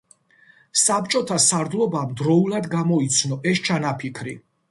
[0.83, 4.37] საბჭოთა სარდლობამ დროულად გამოიცნო ეს ჩანაფიქრი.